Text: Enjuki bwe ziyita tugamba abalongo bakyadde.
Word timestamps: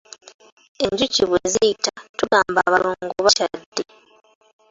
Enjuki 0.85 1.21
bwe 1.29 1.41
ziyita 1.51 1.91
tugamba 2.17 2.59
abalongo 2.67 3.19
bakyadde. 3.25 3.83